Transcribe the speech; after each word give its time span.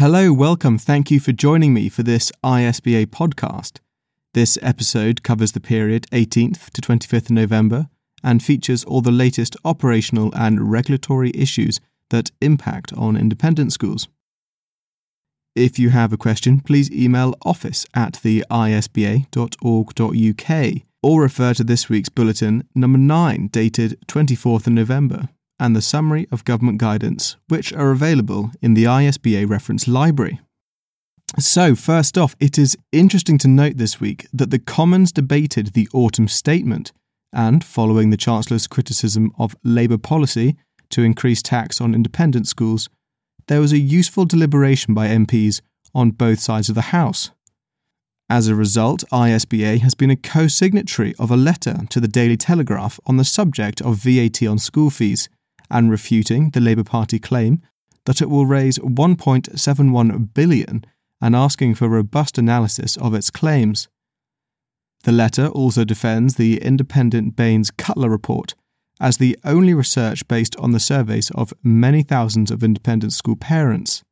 Hello, 0.00 0.32
welcome. 0.32 0.78
Thank 0.78 1.10
you 1.10 1.20
for 1.20 1.32
joining 1.32 1.74
me 1.74 1.90
for 1.90 2.02
this 2.02 2.32
ISBA 2.42 3.08
podcast. 3.08 3.80
This 4.32 4.56
episode 4.62 5.22
covers 5.22 5.52
the 5.52 5.60
period 5.60 6.06
18th 6.10 6.70
to 6.70 6.80
25th 6.80 7.28
November 7.28 7.90
and 8.24 8.42
features 8.42 8.82
all 8.82 9.02
the 9.02 9.10
latest 9.10 9.58
operational 9.62 10.32
and 10.34 10.72
regulatory 10.72 11.32
issues 11.34 11.80
that 12.08 12.30
impact 12.40 12.94
on 12.94 13.14
independent 13.14 13.74
schools. 13.74 14.08
If 15.54 15.78
you 15.78 15.90
have 15.90 16.14
a 16.14 16.16
question, 16.16 16.60
please 16.60 16.90
email 16.90 17.34
office 17.44 17.84
at 17.92 18.20
the 18.22 18.42
isba.org.uk 18.50 19.26
or 21.02 21.20
refer 21.20 21.52
to 21.52 21.62
this 21.62 21.90
week's 21.90 22.08
bulletin 22.08 22.66
number 22.74 22.98
9 22.98 23.48
dated 23.48 23.98
24th 24.08 24.66
November 24.66 25.28
and 25.60 25.76
the 25.76 25.82
summary 25.82 26.26
of 26.32 26.44
government 26.44 26.78
guidance, 26.78 27.36
which 27.48 27.72
are 27.74 27.92
available 27.92 28.50
in 28.62 28.74
the 28.74 28.84
ISBA 28.84 29.48
reference 29.48 29.86
library. 29.86 30.40
So, 31.38 31.76
first 31.76 32.18
off, 32.18 32.34
it 32.40 32.58
is 32.58 32.76
interesting 32.90 33.38
to 33.38 33.48
note 33.48 33.76
this 33.76 34.00
week 34.00 34.26
that 34.32 34.50
the 34.50 34.58
Commons 34.58 35.12
debated 35.12 35.68
the 35.68 35.88
autumn 35.92 36.26
statement, 36.26 36.90
and 37.32 37.62
following 37.62 38.10
the 38.10 38.16
Chancellor's 38.16 38.66
criticism 38.66 39.32
of 39.38 39.54
Labour 39.62 39.98
policy 39.98 40.56
to 40.88 41.02
increase 41.02 41.42
tax 41.42 41.80
on 41.80 41.94
independent 41.94 42.48
schools, 42.48 42.88
there 43.46 43.60
was 43.60 43.72
a 43.72 43.78
useful 43.78 44.24
deliberation 44.24 44.94
by 44.94 45.06
MPs 45.06 45.60
on 45.94 46.10
both 46.10 46.40
sides 46.40 46.68
of 46.68 46.74
the 46.74 46.90
House. 46.90 47.30
As 48.28 48.48
a 48.48 48.54
result, 48.54 49.04
ISBA 49.12 49.80
has 49.80 49.94
been 49.94 50.10
a 50.10 50.16
co 50.16 50.48
signatory 50.48 51.14
of 51.18 51.30
a 51.30 51.36
letter 51.36 51.80
to 51.90 52.00
the 52.00 52.08
Daily 52.08 52.36
Telegraph 52.36 52.98
on 53.06 53.18
the 53.18 53.24
subject 53.24 53.80
of 53.82 53.96
VAT 53.96 54.42
on 54.44 54.58
school 54.58 54.90
fees 54.90 55.28
and 55.70 55.90
refuting 55.90 56.50
the 56.50 56.60
Labour 56.60 56.84
Party 56.84 57.18
claim 57.18 57.62
that 58.06 58.20
it 58.20 58.30
will 58.30 58.46
raise 58.46 58.78
1.71 58.78 60.34
billion 60.34 60.84
and 61.20 61.36
asking 61.36 61.74
for 61.74 61.88
robust 61.88 62.38
analysis 62.38 62.96
of 62.96 63.14
its 63.14 63.30
claims. 63.30 63.88
The 65.04 65.12
letter 65.12 65.46
also 65.48 65.84
defends 65.84 66.34
the 66.34 66.60
independent 66.62 67.36
Baines 67.36 67.70
Cutler 67.70 68.08
report 68.08 68.54
as 69.00 69.16
the 69.16 69.38
only 69.44 69.72
research 69.72 70.28
based 70.28 70.54
on 70.56 70.72
the 70.72 70.80
surveys 70.80 71.30
of 71.30 71.54
many 71.62 72.02
thousands 72.02 72.50
of 72.50 72.62
independent 72.62 73.12
school 73.14 73.36
parents. 73.36 74.02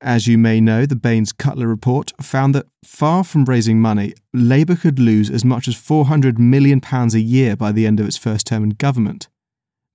As 0.00 0.26
you 0.26 0.38
may 0.38 0.62
know, 0.62 0.86
the 0.86 0.96
Baines 0.96 1.32
Cutler 1.32 1.66
report 1.66 2.12
found 2.22 2.54
that 2.54 2.66
far 2.82 3.22
from 3.22 3.44
raising 3.44 3.78
money, 3.78 4.14
Labour 4.32 4.76
could 4.76 4.98
lose 4.98 5.28
as 5.28 5.44
much 5.44 5.68
as 5.68 5.74
£400 5.74 6.38
million 6.38 6.80
a 6.82 7.18
year 7.18 7.54
by 7.54 7.70
the 7.70 7.86
end 7.86 8.00
of 8.00 8.06
its 8.06 8.16
first 8.16 8.46
term 8.46 8.64
in 8.64 8.70
government. 8.70 9.28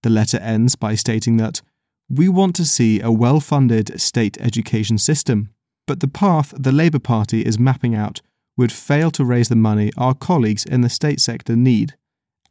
The 0.06 0.11
letter 0.11 0.38
ends 0.38 0.75
by 0.75 0.94
stating 0.94 1.38
that 1.38 1.64
we 2.08 2.30
want 2.30 2.56
to 2.58 2.64
see 2.64 3.02
a 3.02 3.11
well 3.11 3.39
funded 3.39 4.00
state 4.00 4.38
education 4.39 5.00
system, 5.00 5.50
but 5.88 6.00
the 6.00 6.08
path 6.08 6.53
the 6.56 6.72
Labour 6.72 7.00
Party 7.00 7.44
is 7.44 7.58
mapping 7.58 7.95
out 7.95 8.22
would 8.56 8.72
fail 8.72 9.09
to 9.09 9.25
raise 9.25 9.50
the 9.50 9.56
money 9.56 9.92
our 9.97 10.14
colleagues 10.14 10.64
in 10.64 10.81
the 10.81 10.92
state 10.92 11.20
sector 11.20 11.56
need 11.56 11.95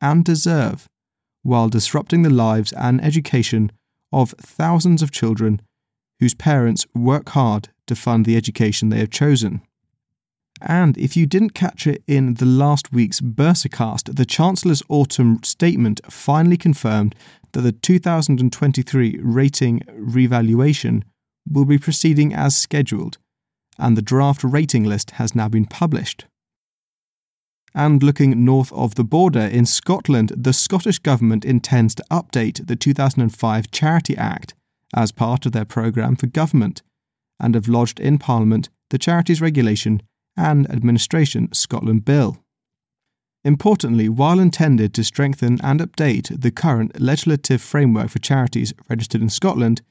and 0.00 0.24
deserve, 0.24 0.88
while 1.44 1.68
disrupting 1.68 2.22
the 2.22 2.28
lives 2.28 2.72
and 2.72 3.00
education 3.00 3.70
of 4.12 4.34
thousands 4.36 5.00
of 5.00 5.12
children 5.12 5.62
whose 6.18 6.34
parents 6.34 6.88
work 6.92 7.28
hard 7.28 7.68
to 7.86 7.94
fund 7.94 8.24
the 8.24 8.36
education 8.36 8.88
they 8.88 8.98
have 8.98 9.10
chosen. 9.10 9.62
And 10.60 10.96
if 10.96 11.16
you 11.16 11.26
didn't 11.26 11.50
catch 11.50 11.86
it 11.86 12.02
in 12.06 12.34
the 12.34 12.46
last 12.46 12.92
week's 12.92 13.20
Bursarcast, 13.20 14.14
the 14.14 14.24
Chancellor's 14.24 14.82
autumn 14.88 15.42
statement 15.42 16.00
finally 16.10 16.56
confirmed 16.56 17.14
that 17.52 17.62
the 17.62 17.72
2023 17.72 19.18
rating 19.22 19.82
revaluation 19.92 21.04
will 21.48 21.64
be 21.64 21.78
proceeding 21.78 22.32
as 22.32 22.56
scheduled, 22.56 23.18
and 23.78 23.96
the 23.96 24.02
draft 24.02 24.44
rating 24.44 24.84
list 24.84 25.12
has 25.12 25.34
now 25.34 25.48
been 25.48 25.66
published. 25.66 26.24
And 27.74 28.02
looking 28.02 28.44
north 28.44 28.72
of 28.72 28.94
the 28.94 29.04
border 29.04 29.40
in 29.40 29.66
Scotland, 29.66 30.32
the 30.36 30.52
Scottish 30.52 31.00
Government 31.00 31.44
intends 31.44 31.94
to 31.96 32.04
update 32.10 32.66
the 32.66 32.76
2005 32.76 33.70
Charity 33.72 34.16
Act 34.16 34.54
as 34.94 35.10
part 35.10 35.44
of 35.44 35.52
their 35.52 35.64
programme 35.64 36.14
for 36.14 36.28
government, 36.28 36.82
and 37.40 37.56
have 37.56 37.66
lodged 37.66 37.98
in 37.98 38.18
Parliament 38.18 38.68
the 38.90 38.98
Charities 38.98 39.40
Regulation 39.40 40.00
and 40.36 40.70
Administration 40.70 41.52
Scotland 41.52 42.04
Bill. 42.04 42.38
Importantly, 43.44 44.08
while 44.08 44.40
intended 44.40 44.94
to 44.94 45.04
strengthen 45.04 45.60
and 45.62 45.80
update 45.80 46.40
the 46.40 46.50
current 46.50 46.98
legislative 46.98 47.60
framework 47.60 48.08
for 48.08 48.18
charities 48.18 48.72
registered 48.88 49.20
in 49.20 49.28
Scotland, 49.28 49.82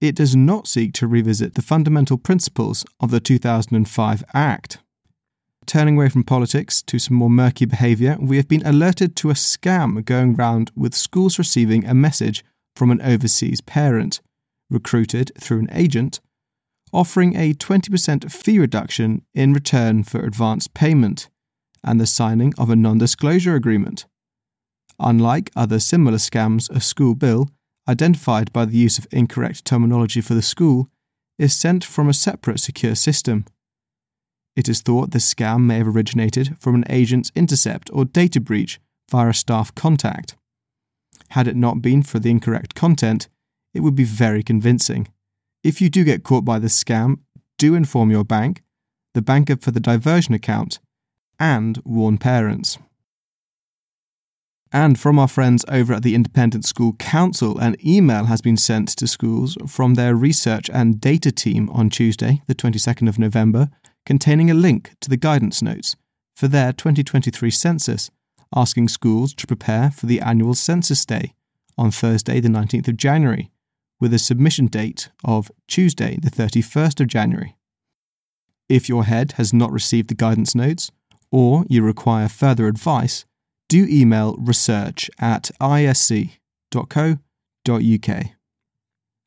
it 0.00 0.16
does 0.16 0.34
not 0.34 0.66
seek 0.66 0.92
to 0.94 1.06
revisit 1.06 1.54
the 1.54 1.62
fundamental 1.62 2.18
principles 2.18 2.84
of 3.00 3.10
the 3.10 3.20
2005 3.20 4.24
Act. 4.34 4.78
Turning 5.66 5.96
away 5.96 6.08
from 6.08 6.22
politics 6.22 6.82
to 6.82 6.98
some 6.98 7.16
more 7.16 7.30
murky 7.30 7.64
behaviour, 7.64 8.16
we 8.20 8.36
have 8.36 8.46
been 8.46 8.66
alerted 8.66 9.16
to 9.16 9.30
a 9.30 9.34
scam 9.34 10.04
going 10.04 10.34
round 10.34 10.70
with 10.76 10.94
schools 10.94 11.38
receiving 11.38 11.84
a 11.84 11.94
message 11.94 12.44
from 12.74 12.90
an 12.90 13.00
overseas 13.02 13.60
parent, 13.60 14.20
recruited 14.70 15.32
through 15.40 15.60
an 15.60 15.68
agent, 15.72 16.20
offering 16.96 17.36
a 17.36 17.52
20% 17.52 18.32
fee 18.32 18.58
reduction 18.58 19.20
in 19.34 19.52
return 19.52 20.02
for 20.02 20.20
advance 20.20 20.66
payment 20.66 21.28
and 21.84 22.00
the 22.00 22.06
signing 22.06 22.54
of 22.58 22.70
a 22.70 22.76
non 22.76 22.96
disclosure 22.96 23.54
agreement. 23.54 24.06
Unlike 24.98 25.50
other 25.54 25.78
similar 25.78 26.16
scams, 26.16 26.70
a 26.70 26.80
school 26.80 27.14
bill, 27.14 27.50
identified 27.86 28.50
by 28.50 28.64
the 28.64 28.78
use 28.78 28.98
of 28.98 29.06
incorrect 29.12 29.66
terminology 29.66 30.22
for 30.22 30.32
the 30.32 30.40
school, 30.40 30.88
is 31.38 31.54
sent 31.54 31.84
from 31.84 32.08
a 32.08 32.14
separate 32.14 32.60
secure 32.60 32.94
system. 32.94 33.44
It 34.56 34.66
is 34.66 34.80
thought 34.80 35.10
the 35.10 35.18
scam 35.18 35.66
may 35.66 35.76
have 35.76 35.94
originated 35.94 36.56
from 36.58 36.74
an 36.74 36.84
agent's 36.88 37.30
intercept 37.34 37.90
or 37.92 38.06
data 38.06 38.40
breach 38.40 38.80
via 39.10 39.28
a 39.28 39.34
staff 39.34 39.74
contact. 39.74 40.34
Had 41.30 41.46
it 41.46 41.56
not 41.56 41.82
been 41.82 42.02
for 42.02 42.18
the 42.18 42.30
incorrect 42.30 42.74
content, 42.74 43.28
it 43.74 43.80
would 43.80 43.94
be 43.94 44.04
very 44.04 44.42
convincing. 44.42 45.08
If 45.66 45.80
you 45.80 45.90
do 45.90 46.04
get 46.04 46.22
caught 46.22 46.44
by 46.44 46.60
the 46.60 46.68
scam, 46.68 47.16
do 47.58 47.74
inform 47.74 48.12
your 48.12 48.22
bank, 48.22 48.62
the 49.14 49.20
banker 49.20 49.56
for 49.56 49.72
the 49.72 49.80
diversion 49.80 50.32
account, 50.32 50.78
and 51.40 51.82
warn 51.84 52.18
parents. 52.18 52.78
And 54.70 54.96
from 54.96 55.18
our 55.18 55.26
friends 55.26 55.64
over 55.68 55.92
at 55.92 56.04
the 56.04 56.14
Independent 56.14 56.66
School 56.66 56.92
Council, 57.00 57.58
an 57.58 57.74
email 57.84 58.26
has 58.26 58.40
been 58.40 58.56
sent 58.56 58.90
to 58.90 59.08
schools 59.08 59.58
from 59.66 59.94
their 59.94 60.14
research 60.14 60.70
and 60.72 61.00
data 61.00 61.32
team 61.32 61.68
on 61.70 61.90
Tuesday, 61.90 62.42
the 62.46 62.54
22nd 62.54 63.08
of 63.08 63.18
November, 63.18 63.68
containing 64.04 64.52
a 64.52 64.54
link 64.54 64.92
to 65.00 65.10
the 65.10 65.16
guidance 65.16 65.62
notes 65.62 65.96
for 66.36 66.46
their 66.46 66.72
2023 66.72 67.50
census, 67.50 68.08
asking 68.54 68.86
schools 68.86 69.34
to 69.34 69.48
prepare 69.48 69.90
for 69.90 70.06
the 70.06 70.20
annual 70.20 70.54
census 70.54 71.04
day 71.04 71.34
on 71.76 71.90
Thursday, 71.90 72.38
the 72.38 72.48
19th 72.48 72.86
of 72.86 72.96
January, 72.96 73.50
with 74.00 74.12
a 74.12 74.18
submission 74.18 74.66
date 74.66 75.10
of 75.24 75.50
Tuesday, 75.68 76.18
the 76.20 76.30
31st 76.30 77.00
of 77.00 77.06
January. 77.06 77.56
If 78.68 78.88
your 78.88 79.04
head 79.04 79.32
has 79.32 79.52
not 79.52 79.72
received 79.72 80.08
the 80.08 80.14
guidance 80.14 80.54
notes, 80.54 80.90
or 81.30 81.64
you 81.68 81.82
require 81.82 82.28
further 82.28 82.66
advice, 82.66 83.24
do 83.68 83.86
email 83.88 84.36
research 84.38 85.10
at 85.18 85.50
isc.co.uk. 85.60 86.36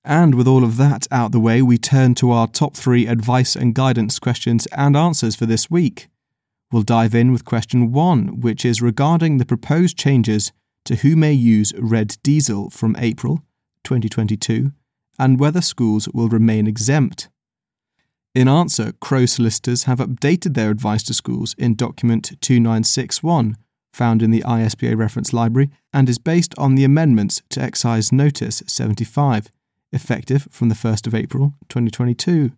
And 0.06 0.36
with 0.36 0.48
all 0.48 0.64
of 0.64 0.78
that 0.78 1.08
out 1.12 1.32
the 1.32 1.40
way, 1.40 1.62
we 1.62 1.78
turn 1.78 2.16
to 2.16 2.32
our 2.32 2.48
top 2.48 2.76
three 2.76 3.06
advice 3.06 3.56
and 3.56 3.76
guidance 3.76 4.18
questions 4.18 4.66
and 4.68 4.96
answers 4.96 5.36
for 5.36 5.46
this 5.46 5.70
week. 5.70 6.08
We'll 6.72 6.84
dive 6.84 7.16
in 7.16 7.32
with 7.32 7.46
question 7.46 7.92
one, 7.92 8.40
which 8.40 8.64
is 8.64 8.82
regarding 8.82 9.38
the 9.38 9.46
proposed 9.46 9.98
changes 9.98 10.52
to 10.86 10.98
who 10.98 11.16
may 11.16 11.34
use 11.34 11.74
red 11.78 12.18
diesel 12.24 12.70
from 12.70 12.96
April 12.98 13.44
2022 13.84 14.72
and 15.20 15.40
whether 15.40 15.62
schools 15.62 16.08
will 16.14 16.30
remain 16.30 16.66
exempt. 16.66 17.30
In 18.34 18.48
answer, 18.48 18.94
Crowe 19.02 19.26
solicitors 19.26 19.84
have 19.84 20.00
updated 20.00 20.54
their 20.54 20.70
advice 20.70 21.04
to 21.04 21.14
schools 21.14 21.56
in 21.58 21.76
document 21.76 22.32
2961, 22.42 23.58
found 23.92 24.22
in 24.22 24.32
the 24.32 24.44
ISBA 24.44 24.96
reference 24.96 25.34
library, 25.34 25.70
and 25.92 26.08
is 26.08 26.20
based 26.20 26.54
on 26.58 26.76
the 26.76 26.84
amendments 26.84 27.42
to 27.50 27.62
Excise 27.62 28.12
Notice 28.12 28.64
75, 28.66 29.52
effective 29.92 30.48
from 30.52 30.70
the 30.70 30.76
1st 30.76 31.08
of 31.08 31.16
April 31.16 31.56
2022, 31.68 32.52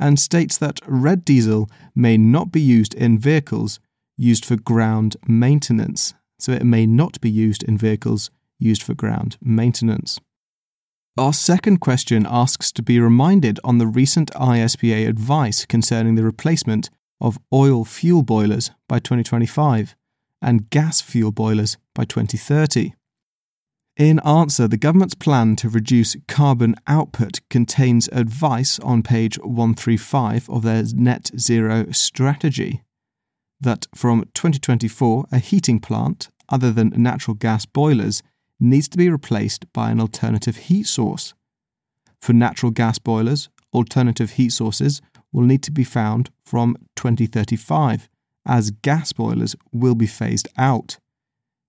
and 0.00 0.18
states 0.18 0.56
that 0.56 0.80
red 0.86 1.24
diesel 1.24 1.68
may 1.94 2.16
not 2.16 2.52
be 2.52 2.60
used 2.60 2.94
in 2.94 3.18
vehicles 3.18 3.80
used 4.16 4.44
for 4.44 4.56
ground 4.56 5.16
maintenance. 5.26 6.14
So 6.38 6.52
it 6.52 6.64
may 6.64 6.86
not 6.86 7.20
be 7.20 7.30
used 7.30 7.64
in 7.64 7.76
vehicles 7.76 8.30
used 8.60 8.82
for 8.82 8.94
ground 8.94 9.36
maintenance. 9.42 10.20
Our 11.18 11.32
second 11.32 11.78
question 11.78 12.28
asks 12.30 12.70
to 12.70 12.80
be 12.80 13.00
reminded 13.00 13.58
on 13.64 13.78
the 13.78 13.88
recent 13.88 14.30
ISBA 14.34 15.08
advice 15.08 15.66
concerning 15.66 16.14
the 16.14 16.22
replacement 16.22 16.90
of 17.20 17.40
oil 17.52 17.84
fuel 17.84 18.22
boilers 18.22 18.70
by 18.88 19.00
2025 19.00 19.96
and 20.40 20.70
gas 20.70 21.00
fuel 21.00 21.32
boilers 21.32 21.76
by 21.92 22.04
2030. 22.04 22.92
In 23.96 24.20
answer, 24.20 24.68
the 24.68 24.76
government's 24.76 25.16
plan 25.16 25.56
to 25.56 25.68
reduce 25.68 26.14
carbon 26.28 26.76
output 26.86 27.40
contains 27.50 28.08
advice 28.12 28.78
on 28.78 29.02
page 29.02 29.40
135 29.40 30.48
of 30.48 30.62
their 30.62 30.84
net 30.94 31.32
zero 31.36 31.90
strategy 31.90 32.84
that 33.60 33.88
from 33.92 34.20
2024, 34.34 35.24
a 35.32 35.40
heating 35.40 35.80
plant, 35.80 36.28
other 36.48 36.70
than 36.70 36.92
natural 36.96 37.34
gas 37.34 37.66
boilers, 37.66 38.22
needs 38.60 38.88
to 38.88 38.98
be 38.98 39.10
replaced 39.10 39.72
by 39.72 39.90
an 39.90 40.00
alternative 40.00 40.56
heat 40.56 40.86
source. 40.86 41.34
For 42.20 42.32
natural 42.32 42.72
gas 42.72 42.98
boilers, 42.98 43.48
alternative 43.72 44.32
heat 44.32 44.52
sources 44.52 45.00
will 45.32 45.44
need 45.44 45.62
to 45.62 45.70
be 45.70 45.84
found 45.84 46.30
from 46.44 46.76
2035, 46.96 48.08
as 48.46 48.70
gas 48.70 49.12
boilers 49.12 49.54
will 49.72 49.94
be 49.94 50.06
phased 50.06 50.48
out. 50.56 50.98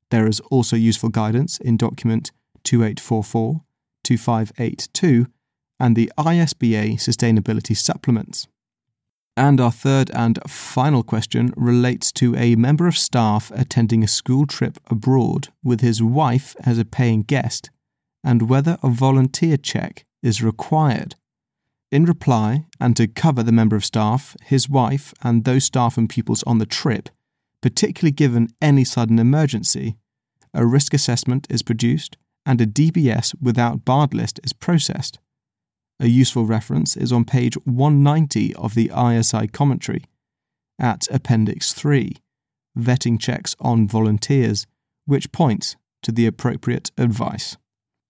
There 0.09 0.27
is 0.27 0.39
also 0.51 0.75
useful 0.75 1.09
guidance 1.09 1.57
in 1.59 1.77
document 1.77 2.31
2844, 2.63 3.61
2582, 4.03 5.27
and 5.79 5.95
the 5.95 6.11
ISBA 6.17 6.95
Sustainability 6.95 7.75
Supplements. 7.75 8.47
And 9.37 9.61
our 9.61 9.71
third 9.71 10.11
and 10.13 10.39
final 10.47 11.03
question 11.03 11.53
relates 11.55 12.11
to 12.13 12.35
a 12.35 12.55
member 12.55 12.87
of 12.87 12.97
staff 12.97 13.51
attending 13.55 14.03
a 14.03 14.07
school 14.07 14.45
trip 14.45 14.79
abroad 14.87 15.47
with 15.63 15.81
his 15.81 16.03
wife 16.03 16.55
as 16.65 16.77
a 16.77 16.85
paying 16.85 17.23
guest 17.23 17.69
and 18.23 18.49
whether 18.49 18.77
a 18.83 18.89
volunteer 18.89 19.57
check 19.57 20.05
is 20.21 20.43
required. 20.43 21.15
In 21.91 22.05
reply, 22.05 22.65
and 22.79 22.95
to 22.97 23.07
cover 23.07 23.41
the 23.41 23.51
member 23.51 23.75
of 23.75 23.85
staff, 23.85 24.35
his 24.43 24.69
wife, 24.69 25.13
and 25.23 25.43
those 25.43 25.63
staff 25.63 25.97
and 25.97 26.09
pupils 26.09 26.43
on 26.43 26.59
the 26.59 26.65
trip, 26.65 27.09
particularly 27.61 28.11
given 28.11 28.49
any 28.61 28.83
sudden 28.83 29.17
emergency, 29.17 29.95
a 30.53 30.65
risk 30.65 30.93
assessment 30.93 31.47
is 31.49 31.63
produced 31.63 32.17
and 32.45 32.61
a 32.61 32.67
DBS 32.67 33.35
without 33.41 33.85
barred 33.85 34.13
list 34.13 34.39
is 34.43 34.53
processed. 34.53 35.19
A 35.99 36.07
useful 36.07 36.45
reference 36.45 36.95
is 36.95 37.11
on 37.11 37.25
page 37.25 37.55
190 37.65 38.55
of 38.55 38.73
the 38.73 38.91
ISI 38.95 39.47
commentary 39.47 40.05
at 40.79 41.07
Appendix 41.11 41.73
3, 41.73 42.15
Vetting 42.77 43.19
Checks 43.19 43.55
on 43.59 43.87
Volunteers, 43.87 44.65
which 45.05 45.31
points 45.33 45.75
to 46.03 46.13
the 46.13 46.25
appropriate 46.25 46.91
advice. 46.97 47.57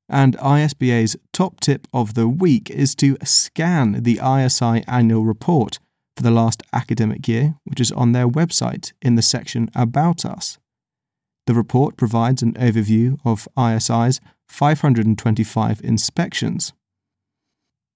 And 0.07 0.37
ISBA's 0.37 1.15
top 1.33 1.59
tip 1.59 1.87
of 1.93 2.13
the 2.13 2.27
week 2.27 2.69
is 2.69 2.93
to 2.95 3.17
scan 3.23 4.03
the 4.03 4.19
ISI 4.23 4.83
annual 4.87 5.25
report 5.25 5.79
for 6.15 6.23
the 6.23 6.31
last 6.31 6.61
academic 6.73 7.27
year, 7.27 7.55
which 7.63 7.79
is 7.79 7.91
on 7.91 8.11
their 8.11 8.27
website 8.27 8.91
in 9.01 9.15
the 9.15 9.21
section 9.21 9.69
About 9.73 10.25
Us. 10.25 10.59
The 11.47 11.53
report 11.55 11.97
provides 11.97 12.43
an 12.43 12.53
overview 12.53 13.17
of 13.25 13.47
ISI's 13.57 14.21
525 14.47 15.81
inspections. 15.83 16.73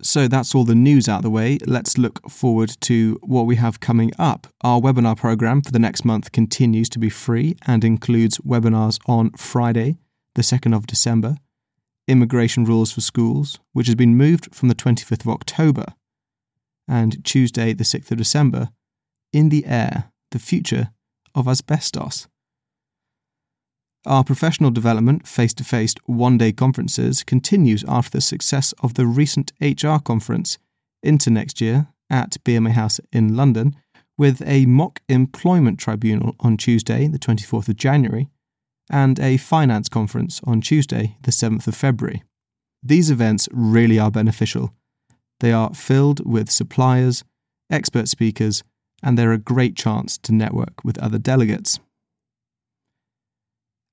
So 0.03 0.27
that's 0.27 0.53
all 0.53 0.65
the 0.65 0.75
news 0.75 1.07
out 1.07 1.17
of 1.17 1.23
the 1.23 1.29
way. 1.29 1.59
Let's 1.65 1.97
look 1.97 2.29
forward 2.29 2.75
to 2.81 3.17
what 3.23 3.45
we 3.45 3.55
have 3.55 3.79
coming 3.79 4.11
up. 4.19 4.47
Our 4.61 4.81
webinar 4.81 5.15
program 5.15 5.61
for 5.61 5.71
the 5.71 5.79
next 5.79 6.03
month 6.03 6.33
continues 6.33 6.89
to 6.89 7.00
be 7.00 7.09
free 7.09 7.55
and 7.65 7.85
includes 7.85 8.38
webinars 8.39 9.00
on 9.07 9.31
Friday, 9.31 9.97
the 10.35 10.41
2nd 10.41 10.75
of 10.75 10.88
December, 10.88 11.38
Immigration 12.05 12.65
Rules 12.65 12.91
for 12.91 13.00
Schools, 13.00 13.59
which 13.71 13.88
has 13.88 13.95
been 13.95 14.17
moved 14.17 14.53
from 14.53 14.67
the 14.67 14.75
25th 14.75 15.21
of 15.21 15.29
October, 15.29 15.85
and 16.85 17.23
Tuesday, 17.23 17.71
the 17.71 17.85
6th 17.85 18.11
of 18.11 18.17
December, 18.17 18.71
In 19.31 19.47
the 19.47 19.65
Air, 19.65 20.11
the 20.31 20.39
Future 20.39 20.89
of 21.33 21.47
Asbestos. 21.47 22.27
Our 24.05 24.25
professional 24.25 24.69
development 24.69 25.25
face 25.25 25.53
to 25.53 25.63
face 25.63 25.95
one 26.05 26.38
day 26.38 26.51
conferences 26.51 27.23
continues 27.23 27.85
after 27.88 28.17
the 28.17 28.21
success 28.21 28.73
of 28.83 28.95
the 28.95 29.05
recent 29.05 29.53
HR 29.61 29.97
conference 30.03 30.57
into 31.01 31.29
next 31.29 31.61
year 31.61 31.88
at 32.09 32.38
BMA 32.44 32.71
House 32.71 33.00
in 33.13 33.35
London, 33.35 33.75
with 34.17 34.41
a 34.45 34.65
mock 34.65 35.01
employment 35.07 35.79
tribunal 35.79 36.35
on 36.41 36.57
Tuesday, 36.57 37.07
the 37.07 37.17
24th 37.17 37.69
of 37.69 37.77
January, 37.77 38.27
and 38.91 39.19
a 39.19 39.38
finance 39.38 39.88
conference 39.88 40.41
on 40.44 40.59
Tuesday, 40.59 41.15
the 41.23 41.31
7th 41.31 41.65
of 41.67 41.75
February. 41.75 42.23
These 42.83 43.09
events 43.09 43.47
really 43.51 43.97
are 43.97 44.11
beneficial. 44.11 44.73
They 45.39 45.53
are 45.53 45.73
filled 45.73 46.25
with 46.29 46.51
suppliers, 46.51 47.23
expert 47.71 48.09
speakers, 48.09 48.63
and 49.01 49.17
they're 49.17 49.31
a 49.31 49.38
great 49.38 49.75
chance 49.77 50.17
to 50.19 50.33
network 50.33 50.83
with 50.83 50.99
other 50.99 51.17
delegates. 51.17 51.79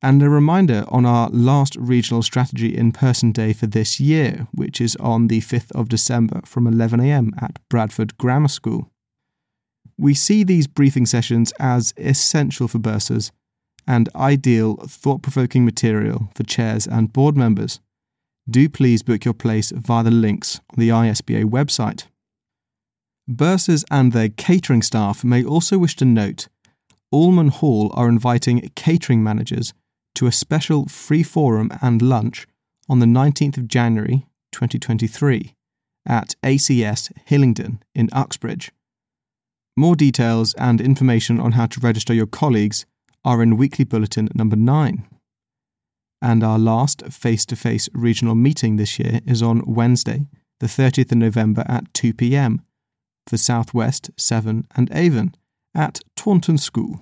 And 0.02 0.22
a 0.22 0.30
reminder 0.30 0.84
on 0.88 1.04
our 1.04 1.28
last 1.28 1.76
regional 1.76 2.22
strategy 2.22 2.74
in 2.74 2.92
person 2.92 3.32
day 3.32 3.52
for 3.52 3.66
this 3.66 4.00
year, 4.00 4.46
which 4.52 4.80
is 4.80 4.96
on 4.96 5.26
the 5.26 5.42
5th 5.42 5.70
of 5.72 5.90
December 5.90 6.40
from 6.46 6.64
11am 6.64 7.40
at 7.42 7.58
Bradford 7.68 8.16
Grammar 8.16 8.48
School. 8.48 8.90
We 9.98 10.14
see 10.14 10.42
these 10.42 10.66
briefing 10.66 11.04
sessions 11.04 11.52
as 11.60 11.92
essential 11.98 12.66
for 12.66 12.78
bursars 12.78 13.30
and 13.86 14.08
ideal 14.14 14.76
thought 14.76 15.20
provoking 15.20 15.66
material 15.66 16.30
for 16.34 16.44
chairs 16.44 16.86
and 16.86 17.12
board 17.12 17.36
members. 17.36 17.80
Do 18.48 18.70
please 18.70 19.02
book 19.02 19.26
your 19.26 19.34
place 19.34 19.70
via 19.70 20.02
the 20.02 20.10
links 20.10 20.60
on 20.70 20.76
the 20.78 20.88
ISBA 20.88 21.44
website. 21.44 22.06
Bursars 23.30 23.84
and 23.90 24.12
their 24.12 24.30
catering 24.30 24.80
staff 24.80 25.22
may 25.22 25.44
also 25.44 25.76
wish 25.76 25.94
to 25.96 26.06
note 26.06 26.48
Allmanhall 27.12 27.90
are 27.94 28.08
inviting 28.08 28.70
catering 28.74 29.22
managers 29.22 29.74
to 30.14 30.26
a 30.26 30.32
special 30.32 30.86
free 30.86 31.22
forum 31.22 31.70
and 31.82 32.02
lunch 32.02 32.46
on 32.88 32.98
the 32.98 33.06
19th 33.06 33.56
of 33.56 33.68
January 33.68 34.26
2023 34.52 35.54
at 36.06 36.34
ACS 36.42 37.12
Hillingdon 37.24 37.82
in 37.94 38.08
Uxbridge. 38.12 38.72
More 39.76 39.94
details 39.94 40.54
and 40.54 40.80
information 40.80 41.40
on 41.40 41.52
how 41.52 41.66
to 41.66 41.80
register 41.80 42.12
your 42.12 42.26
colleagues 42.26 42.86
are 43.24 43.42
in 43.42 43.56
Weekly 43.56 43.84
Bulletin 43.84 44.28
number 44.34 44.56
9. 44.56 45.06
And 46.22 46.44
our 46.44 46.58
last 46.58 47.02
face 47.06 47.46
to 47.46 47.56
face 47.56 47.88
regional 47.94 48.34
meeting 48.34 48.76
this 48.76 48.98
year 48.98 49.20
is 49.26 49.42
on 49.42 49.62
Wednesday, 49.66 50.26
the 50.58 50.66
30th 50.66 51.12
of 51.12 51.18
November 51.18 51.64
at 51.66 51.92
2 51.94 52.12
pm 52.12 52.62
for 53.26 53.36
Southwest, 53.36 54.10
Severn, 54.16 54.66
and 54.76 54.90
Avon 54.92 55.34
at 55.74 56.00
Taunton 56.16 56.58
School. 56.58 57.00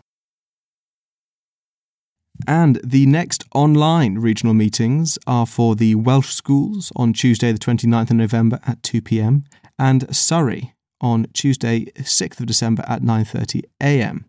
And 2.46 2.80
the 2.84 3.06
next 3.06 3.44
online 3.54 4.18
regional 4.18 4.54
meetings 4.54 5.18
are 5.26 5.46
for 5.46 5.74
the 5.74 5.94
Welsh 5.96 6.32
schools 6.32 6.92
on 6.96 7.12
Tuesday, 7.12 7.52
the 7.52 7.58
29th 7.58 8.10
of 8.10 8.16
November 8.16 8.60
at 8.66 8.82
2 8.82 9.02
pm, 9.02 9.44
and 9.78 10.14
Surrey 10.14 10.74
on 11.00 11.26
Tuesday, 11.32 11.86
6th 11.96 12.40
of 12.40 12.46
December 12.46 12.84
at 12.86 13.02
9:30 13.02 13.62
a.m. 13.80 14.24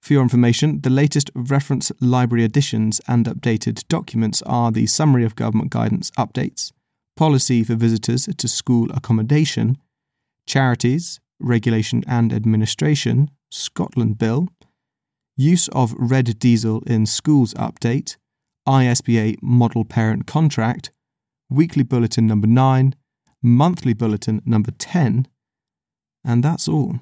For 0.00 0.12
your 0.12 0.22
information, 0.22 0.80
the 0.82 0.90
latest 0.90 1.30
reference 1.34 1.90
library 2.00 2.44
additions 2.44 3.00
and 3.08 3.26
updated 3.26 3.86
documents 3.88 4.40
are 4.42 4.70
the 4.70 4.86
Summary 4.86 5.24
of 5.24 5.34
Government 5.34 5.70
Guidance 5.70 6.10
Updates, 6.12 6.72
Policy 7.16 7.64
for 7.64 7.74
Visitors 7.74 8.28
to 8.36 8.48
School 8.48 8.90
Accommodation, 8.92 9.78
Charities, 10.46 11.18
Regulation 11.40 12.04
and 12.06 12.32
Administration, 12.32 13.30
Scotland 13.50 14.18
Bill, 14.18 14.48
Use 15.36 15.68
of 15.68 15.94
red 15.98 16.38
diesel 16.38 16.82
in 16.86 17.04
schools 17.04 17.52
update, 17.54 18.16
ISBA 18.66 19.36
model 19.42 19.84
parent 19.84 20.26
contract, 20.26 20.90
weekly 21.50 21.82
bulletin 21.82 22.26
number 22.26 22.46
9, 22.46 22.94
monthly 23.42 23.92
bulletin 23.92 24.40
number 24.46 24.70
10, 24.70 25.28
and 26.24 26.42
that's 26.42 26.66
all. 26.66 27.00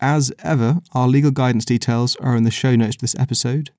As 0.00 0.32
ever, 0.42 0.80
our 0.92 1.06
legal 1.06 1.30
guidance 1.30 1.64
details 1.64 2.16
are 2.16 2.36
in 2.36 2.42
the 2.42 2.50
show 2.50 2.74
notes 2.74 2.96
for 2.96 3.02
this 3.02 3.14
episode. 3.18 3.70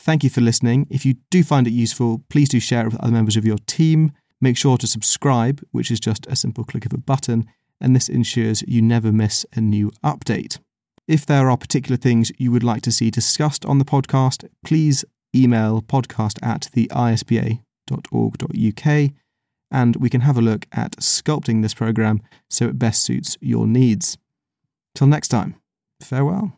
Thank 0.00 0.24
you 0.24 0.30
for 0.30 0.40
listening. 0.40 0.86
If 0.90 1.06
you 1.06 1.14
do 1.30 1.44
find 1.44 1.66
it 1.66 1.72
useful, 1.72 2.22
please 2.28 2.48
do 2.48 2.58
share 2.58 2.82
it 2.82 2.92
with 2.92 3.00
other 3.00 3.12
members 3.12 3.36
of 3.36 3.46
your 3.46 3.58
team. 3.66 4.12
Make 4.40 4.58
sure 4.58 4.76
to 4.78 4.86
subscribe, 4.86 5.62
which 5.70 5.90
is 5.92 6.00
just 6.00 6.26
a 6.26 6.36
simple 6.36 6.64
click 6.64 6.84
of 6.84 6.92
a 6.92 6.98
button, 6.98 7.46
and 7.80 7.94
this 7.94 8.08
ensures 8.08 8.64
you 8.66 8.82
never 8.82 9.12
miss 9.12 9.46
a 9.54 9.60
new 9.60 9.92
update. 10.04 10.58
If 11.06 11.26
there 11.26 11.50
are 11.50 11.56
particular 11.56 11.96
things 11.96 12.32
you 12.38 12.50
would 12.50 12.64
like 12.64 12.82
to 12.82 12.92
see 12.92 13.10
discussed 13.10 13.66
on 13.66 13.78
the 13.78 13.84
podcast, 13.84 14.48
please 14.64 15.04
email 15.34 15.82
podcast 15.82 16.38
at 16.42 16.70
the 16.72 16.86
isba.org.uk 16.88 17.60
and 19.70 19.96
we 19.96 20.08
can 20.08 20.20
have 20.22 20.38
a 20.38 20.42
look 20.42 20.66
at 20.72 20.92
sculpting 20.96 21.62
this 21.62 21.74
program 21.74 22.22
so 22.48 22.66
it 22.66 22.78
best 22.78 23.02
suits 23.02 23.36
your 23.40 23.66
needs. 23.66 24.16
Till 24.94 25.08
next 25.08 25.28
time, 25.28 25.56
farewell. 26.00 26.52